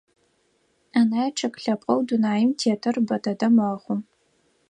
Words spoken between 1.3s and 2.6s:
чъыг лъэпкъэу дунаим